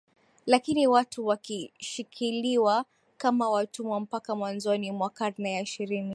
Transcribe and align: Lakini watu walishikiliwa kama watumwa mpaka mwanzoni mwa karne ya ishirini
Lakini 0.45 0.87
watu 0.87 1.25
walishikiliwa 1.27 2.85
kama 3.17 3.49
watumwa 3.49 3.99
mpaka 3.99 4.35
mwanzoni 4.35 4.91
mwa 4.91 5.09
karne 5.09 5.53
ya 5.53 5.61
ishirini 5.61 6.09